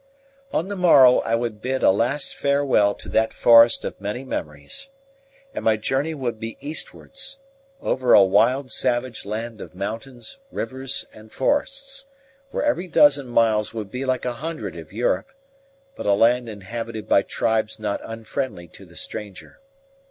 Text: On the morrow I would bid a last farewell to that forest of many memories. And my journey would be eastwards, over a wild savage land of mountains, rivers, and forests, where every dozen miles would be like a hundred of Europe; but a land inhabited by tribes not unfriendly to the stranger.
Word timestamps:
On 0.51 0.67
the 0.67 0.75
morrow 0.75 1.19
I 1.19 1.35
would 1.35 1.61
bid 1.61 1.83
a 1.83 1.91
last 1.91 2.35
farewell 2.35 2.95
to 2.95 3.09
that 3.09 3.33
forest 3.35 3.85
of 3.85 4.01
many 4.01 4.23
memories. 4.23 4.89
And 5.53 5.63
my 5.63 5.77
journey 5.77 6.15
would 6.15 6.39
be 6.39 6.57
eastwards, 6.59 7.37
over 7.83 8.15
a 8.15 8.23
wild 8.23 8.71
savage 8.71 9.25
land 9.25 9.61
of 9.61 9.75
mountains, 9.75 10.39
rivers, 10.51 11.05
and 11.13 11.31
forests, 11.31 12.07
where 12.49 12.65
every 12.65 12.87
dozen 12.87 13.27
miles 13.27 13.75
would 13.75 13.91
be 13.91 14.03
like 14.03 14.25
a 14.25 14.33
hundred 14.41 14.75
of 14.75 14.91
Europe; 14.91 15.29
but 15.95 16.07
a 16.07 16.13
land 16.15 16.49
inhabited 16.49 17.07
by 17.07 17.21
tribes 17.21 17.77
not 17.79 18.01
unfriendly 18.03 18.67
to 18.69 18.85
the 18.85 18.95
stranger. 18.95 19.59